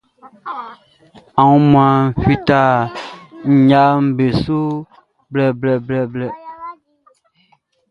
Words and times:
Aunmuanʼn 1.41 2.13
fita 2.23 2.61
nɲaʼm 3.63 4.03
be 4.17 4.25
su 4.41 4.57
blɛblɛblɛ. 5.31 6.27